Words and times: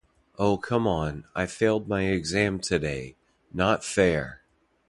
Oh 0.39 0.57
come 0.57 0.87
on, 0.87 1.25
I 1.35 1.45
failed 1.45 1.87
my 1.87 2.05
exam 2.05 2.59
today! 2.59 3.17
Not 3.53 3.83
fair! 3.85 4.41